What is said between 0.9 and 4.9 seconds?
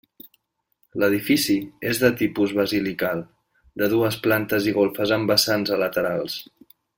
L’edifici és de tipus basilical, de dues plantes i